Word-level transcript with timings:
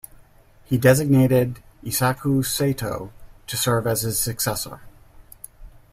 He 0.65 0.79
designated 0.79 1.61
Eisaku 1.83 2.43
Sato 2.43 3.13
to 3.45 3.55
serve 3.55 3.85
as 3.85 4.01
his 4.01 4.19
successor. 4.19 4.79